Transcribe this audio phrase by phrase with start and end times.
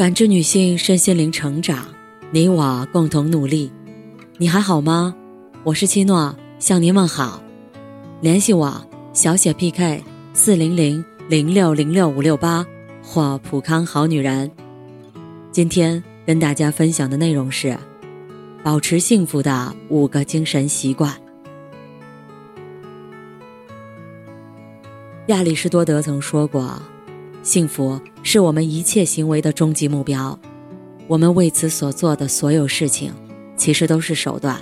[0.00, 1.86] 感知女性身心灵成长，
[2.30, 3.70] 你我共同努力。
[4.38, 5.14] 你还好吗？
[5.62, 7.42] 我是七诺，向您问好。
[8.22, 8.82] 联系我
[9.12, 10.02] 小写 PK
[10.32, 12.66] 四零零零六零六五六八
[13.02, 14.50] 或普康好女人。
[15.52, 17.76] 今天跟大家分享的内容是
[18.62, 21.14] 保持幸福的五个精神习惯。
[25.26, 26.80] 亚里士多德曾说过。
[27.42, 30.38] 幸福是我们一切行为的终极目标，
[31.06, 33.12] 我们为此所做的所有事情，
[33.56, 34.60] 其实都是手段。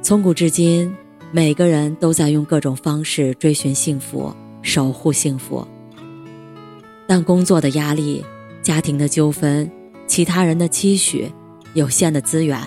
[0.00, 0.94] 从古至今，
[1.32, 5.66] 每个人都在用各种方式追寻幸福、守护幸福。
[7.06, 8.24] 但工作的压力、
[8.62, 9.68] 家庭的纠纷、
[10.06, 11.30] 其他人的期许、
[11.74, 12.58] 有限的资源，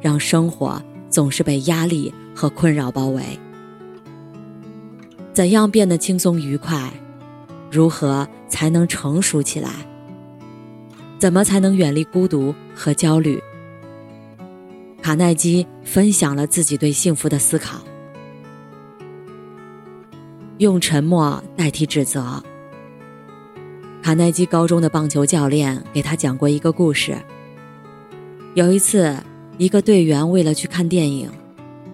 [0.00, 3.22] 让生活总是被压力和困扰包围。
[5.32, 6.90] 怎样变得轻松愉快？
[7.70, 9.70] 如何才能成熟起来？
[11.18, 13.42] 怎么才能远离孤独和焦虑？
[15.02, 17.78] 卡耐基分享了自己对幸福的思考：
[20.58, 22.42] 用沉默代替指责。
[24.02, 27.16] 卡耐基高中的棒球教练给他讲过一个故事。
[28.54, 29.16] 有一次，
[29.58, 31.30] 一个队员为了去看电影，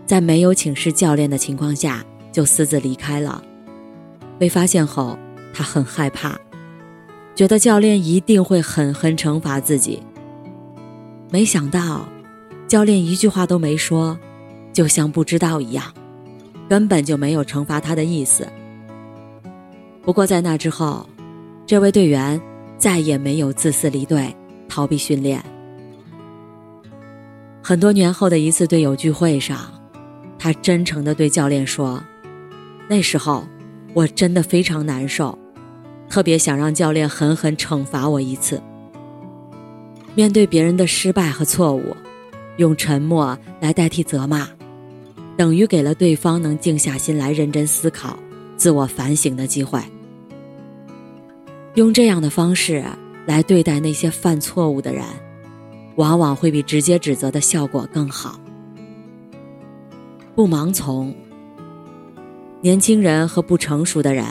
[0.06, 3.42] 在没有请示教练的情况下就私自离开了，
[4.38, 5.19] 被发现后。
[5.55, 6.38] 他很害怕，
[7.34, 10.02] 觉得教练一定会狠狠惩罚自己。
[11.30, 12.06] 没想到，
[12.66, 14.19] 教练一句话都没说，
[14.72, 15.94] 就像不知道一样，
[16.69, 18.47] 根本就没有惩罚他的意思。
[20.02, 21.08] 不过在那之后，
[21.64, 22.41] 这位队员
[22.77, 24.34] 再也没有自私离队、
[24.69, 25.42] 逃避训练。
[27.62, 29.58] 很多年后的一次队友聚会上，
[30.38, 32.02] 他真诚地对教练说
[32.88, 33.47] ：“那时候，
[33.94, 35.38] 我真的非常难受。”
[36.14, 38.62] 特别想让教练狠狠惩罚我一次。
[40.14, 41.96] 面对别人的失败和错误，
[42.56, 44.48] 用沉默来代替责骂，
[45.36, 48.16] 等于给了对方能静下心来认真思考、
[48.56, 49.80] 自我反省的机会。
[51.74, 52.84] 用这样的方式
[53.26, 55.04] 来对待那些犯错误的人，
[55.97, 58.38] 往往会比直接指责的效果更好。
[60.36, 61.12] 不盲从，
[62.60, 64.24] 年轻人和不成熟的人。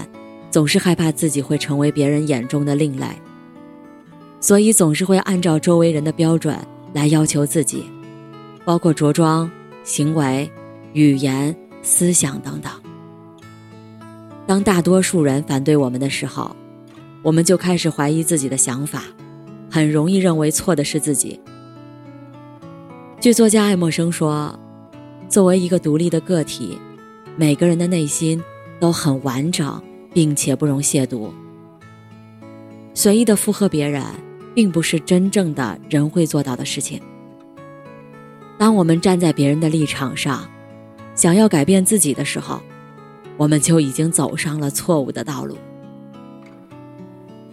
[0.54, 3.08] 总是害怕自己会成为别人眼中的另类，
[4.40, 6.56] 所以总是会按照周围人的标准
[6.94, 7.90] 来要求自己，
[8.64, 9.50] 包括着装、
[9.84, 10.48] 行为、
[10.94, 12.72] 语言、思想等等。
[14.46, 16.56] 当大多数人反对我们的时候，
[17.24, 19.02] 我们就开始怀疑自己的想法，
[19.72, 21.40] 很容易认为错的是自己。
[23.20, 24.56] 据作家爱默生说
[25.28, 26.78] ：“作为一个独立的个体，
[27.36, 28.40] 每个人的内心
[28.80, 29.82] 都很完整。”
[30.14, 31.32] 并且不容亵渎。
[32.94, 34.04] 随意的附和别人，
[34.54, 37.02] 并不是真正的人会做到的事情。
[38.58, 40.48] 当我们站在别人的立场上，
[41.16, 42.62] 想要改变自己的时候，
[43.36, 45.58] 我们就已经走上了错误的道路。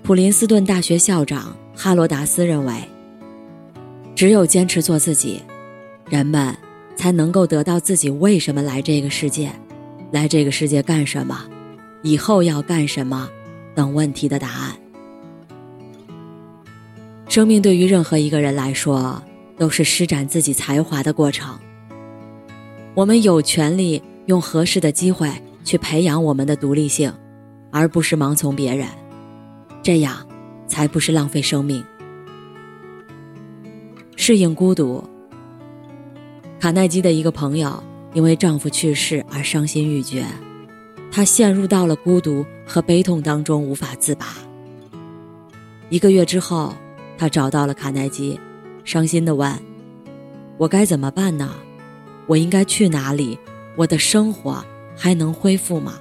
[0.02, 2.74] 普林斯顿大学校长哈罗达斯认为，
[4.14, 5.40] 只有坚持做自己，
[6.08, 6.54] 人们
[6.96, 9.50] 才能够得到自己为什么来这个世界，
[10.10, 11.44] 来这个世界干什么。
[12.02, 13.28] 以后要干什么？
[13.74, 14.76] 等问题的答案。
[17.28, 19.22] 生命对于任何一个人来说，
[19.56, 21.58] 都是施展自己才华的过程。
[22.94, 25.30] 我们有权利用合适的机会
[25.64, 27.12] 去培养我们的独立性，
[27.70, 28.88] 而不是盲从别人。
[29.82, 30.26] 这样，
[30.66, 31.84] 才不是浪费生命。
[34.16, 35.02] 适应孤独。
[36.58, 37.82] 卡耐基的一个朋友
[38.12, 40.26] 因为丈夫去世而伤心欲绝。
[41.10, 44.26] 他陷入到了孤独和悲痛当中，无法自拔。
[45.88, 46.74] 一个月之后，
[47.18, 48.38] 他找到了卡耐基，
[48.84, 49.52] 伤心的问
[50.56, 51.50] ：“我该怎么办呢？
[52.26, 53.36] 我应该去哪里？
[53.76, 54.64] 我的生活
[54.96, 55.94] 还能恢复吗？”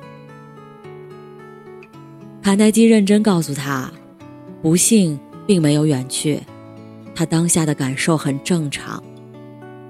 [2.44, 3.92] 卡耐基认真告诉他
[4.62, 6.40] ：“不幸并没有远去，
[7.16, 9.04] 他当下的感受很正常。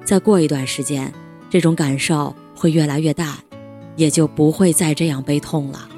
[0.05, 1.13] 再过一段时间，
[1.49, 3.37] 这种感受会越来越淡。”
[3.99, 5.89] 也就不会再这样悲痛了。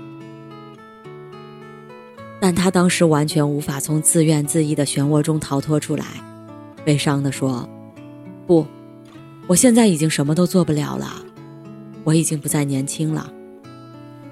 [2.40, 6.06] 但他当时完全无法从自怨自艾的漩涡中逃脱出来，
[6.84, 7.70] 悲伤地说
[8.48, 8.66] ：“不，
[9.46, 11.08] 我现在已经什么都做不了了，
[12.04, 13.32] 我已经不再年轻了，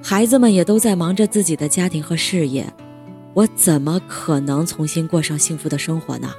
[0.02, 2.74] 孩子们也都在忙着自己的家庭和事业，
[3.36, 6.34] 我怎么可能重新过上幸福的生活呢？”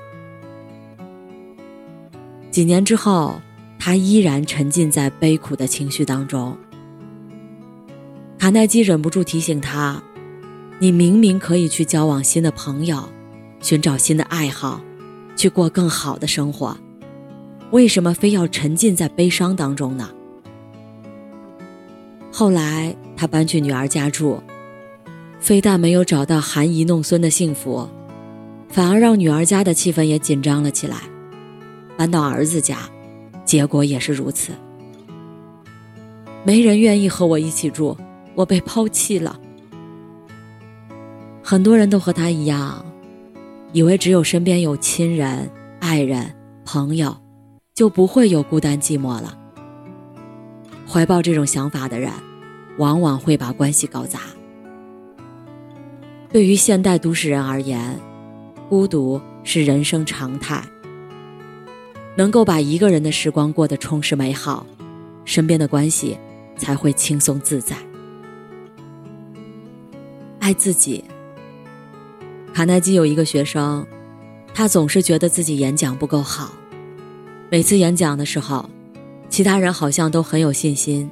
[2.50, 3.40] 几年之后，
[3.78, 6.58] 他依然沉浸在悲苦的情绪当中。
[8.40, 10.02] 卡耐基忍不住提醒他
[10.80, 13.06] ：“你明明可以去交往新的朋友，
[13.60, 14.80] 寻找新的爱好，
[15.36, 16.74] 去过更好的生活。
[17.70, 20.08] 为什么非要沉浸在悲伤当中呢？
[22.32, 24.42] 后来他搬去女儿家住，
[25.38, 27.86] 非但没有找到含饴弄孙的幸福，
[28.70, 30.96] 反而让女儿家的气氛也紧张了起来。
[31.94, 32.78] 搬到儿子家，
[33.44, 34.54] 结果也是如此。
[36.42, 37.94] 没人愿意和我一起住，
[38.34, 39.38] 我被抛弃了。
[41.42, 42.84] 很多人都和他一样，
[43.72, 45.50] 以为只有身边有亲人、
[45.80, 46.34] 爱人、
[46.64, 47.16] 朋友。
[47.72, 49.38] 就不会有孤单寂寞了。
[50.86, 52.12] 怀抱这种想法的人，
[52.76, 54.20] 往往会把关系搞砸。
[56.30, 57.98] 对于现代都市人而言，
[58.68, 60.62] 孤独是人生常态。
[62.16, 64.66] 能够把一个人的时光过得充实美好，
[65.24, 66.18] 身边的关系
[66.58, 67.74] 才会轻松自在。
[70.40, 71.04] 爱自己。
[72.52, 73.86] 卡耐基有一个学生，
[74.52, 76.52] 他总是觉得自己演讲不够好。
[77.48, 78.68] 每次演讲的时候，
[79.28, 81.08] 其他人好像都很有信心。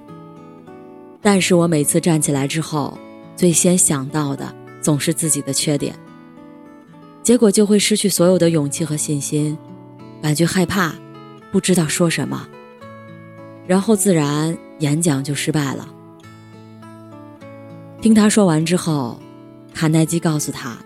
[1.21, 2.97] 但是我每次站起来之后，
[3.37, 5.95] 最先想到的总是自己的缺点，
[7.23, 9.57] 结果就会失去所有的勇气和信心，
[10.23, 10.95] 感觉害怕，
[11.53, 12.49] 不知道说什么，
[13.67, 15.89] 然后自然演讲就失败了。
[18.01, 19.21] 听他说完之后，
[19.75, 20.79] 卡耐基告诉他：“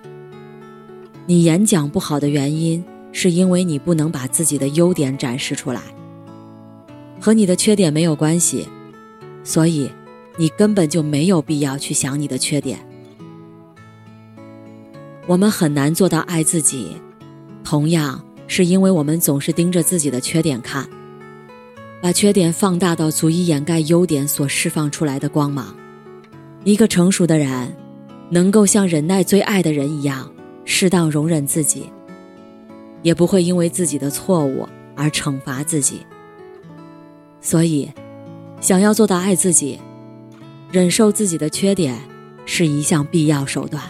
[1.26, 5.82] 你演讲不好的原因。”是因为你不能把自己的优点展示出来，
[7.20, 8.66] 和你的缺点没有关系，
[9.44, 9.90] 所以
[10.38, 12.78] 你根本就没有必要去想你的缺点。
[15.26, 16.96] 我们很难做到爱自己，
[17.62, 20.88] 同样是因为我们总是盯着自己的缺点看，
[22.00, 25.76] 把缺点放大到足以掩盖优点所释放出来的光芒。
[26.64, 27.74] 一个成熟的人，
[28.30, 30.30] 能够像忍耐最爱的人一样，
[30.64, 31.90] 适当容忍自己。
[33.02, 36.06] 也不会因为自己的错误而惩罚自己。
[37.40, 37.90] 所以，
[38.60, 39.80] 想要做到爱自己，
[40.70, 41.98] 忍受自己的缺点，
[42.46, 43.82] 是一项必要手段。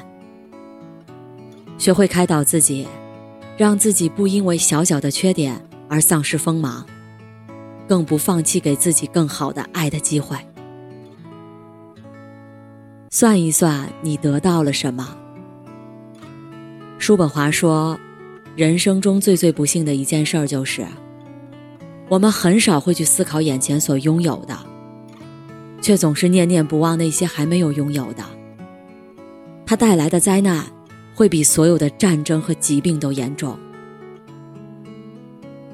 [1.76, 2.86] 学会开导自己，
[3.58, 5.60] 让自己不因为小小的缺点
[5.90, 6.86] 而丧失锋芒，
[7.86, 10.38] 更不放弃给自己更好的爱的机会。
[13.14, 15.14] 算一算，你得到了什么？
[16.98, 17.98] 叔本华说。
[18.54, 20.84] 人生中最最不幸的一件事儿就是，
[22.08, 24.58] 我们很少会去思考眼前所拥有的，
[25.80, 28.22] 却总是念念不忘那些还没有拥有的。
[29.64, 30.66] 它带来的灾难，
[31.14, 33.58] 会比所有的战争和疾病都严重。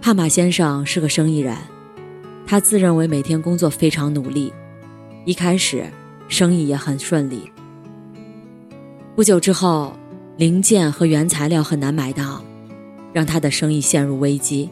[0.00, 1.56] 帕马先生是个生意人，
[2.46, 4.52] 他自认为每天工作非常努力，
[5.24, 5.84] 一开始
[6.28, 7.50] 生意也很顺利。
[9.16, 9.96] 不久之后，
[10.36, 12.42] 零件和原材料很难买到。
[13.10, 14.68] 让他的生意陷入危机。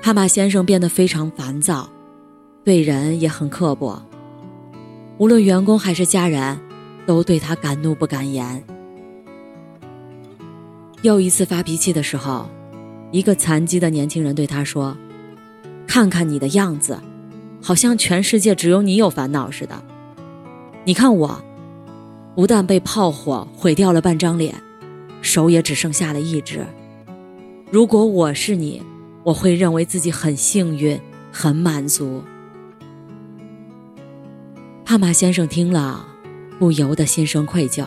[0.00, 1.90] 帕马先生变得非常烦躁，
[2.62, 4.00] 对人也很刻薄。
[5.18, 6.58] 无论员工还是家人，
[7.04, 8.62] 都对他敢怒不敢言。
[11.02, 12.48] 又一次发脾气的时候，
[13.10, 14.96] 一个残疾的年轻人对他说
[15.86, 16.98] ：“看看你的样子，
[17.60, 19.84] 好像全世界只有你有烦恼似的。
[20.84, 21.42] 你看我，
[22.34, 24.54] 不但被炮火毁掉了半张脸，
[25.22, 26.64] 手也只剩下了一只。”
[27.72, 28.82] 如果我是你，
[29.24, 31.00] 我会认为自己很幸运，
[31.32, 32.22] 很满足。
[34.84, 36.06] 帕马先生听了，
[36.58, 37.86] 不由得心生愧疚。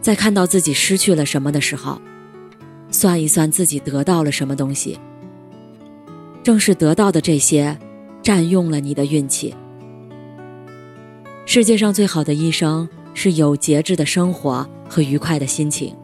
[0.00, 2.00] 在看到自己失去了什么的时候，
[2.90, 4.98] 算一算自己得到了什么东西。
[6.42, 7.78] 正是得到的这些，
[8.22, 9.54] 占用了你的运气。
[11.54, 15.94] 世界上最好的医生是有节制的生活和愉快的心情。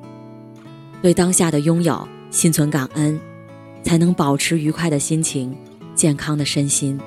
[1.01, 2.07] 对当下的拥有。
[2.31, 3.19] 心存感恩，
[3.83, 5.57] 才能保持愉快的心情、
[5.95, 7.01] 健康的身心。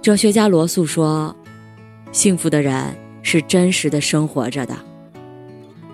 [0.00, 1.36] 哲学家罗素说
[2.10, 4.74] ：“幸福的人是真实的生活着的，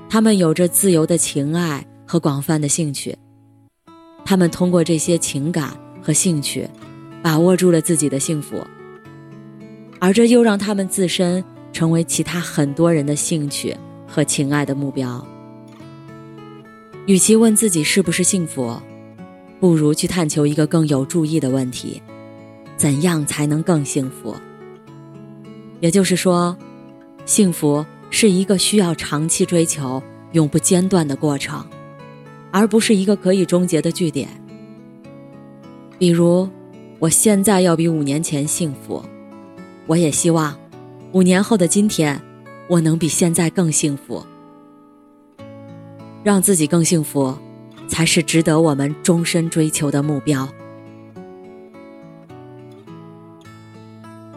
[0.08, 3.18] 他们有着自由的情爱和广泛的兴趣，
[4.24, 6.68] 他们通过这些情感和兴趣，
[7.20, 8.64] 把握住了自己的幸福，
[9.98, 13.76] 而这又让他们自身成为其他很多人的兴趣
[14.06, 15.26] 和情爱的目标。”
[17.06, 18.78] 与其问自己是不是幸福，
[19.58, 22.02] 不如去探求一个更有注意的问题：
[22.76, 24.34] 怎样才能更幸福？
[25.80, 26.56] 也就是说，
[27.24, 30.02] 幸福是一个需要长期追求、
[30.32, 31.64] 永不间断的过程，
[32.50, 34.28] 而不是一个可以终结的句点。
[35.98, 36.48] 比如，
[36.98, 39.02] 我现在要比五年前幸福，
[39.88, 40.56] 我也希望
[41.12, 42.20] 五年后的今天，
[42.68, 44.24] 我能比现在更幸福。
[46.22, 47.34] 让自己更幸福，
[47.88, 50.46] 才是值得我们终身追求的目标。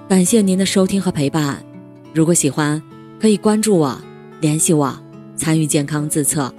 [0.07, 1.61] 感谢您的收听和陪伴，
[2.13, 2.81] 如果喜欢，
[3.19, 3.99] 可以关注我，
[4.39, 4.97] 联系我，
[5.35, 6.53] 参与健康自测。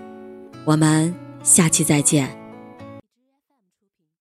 [0.66, 2.41] 我们下期再见。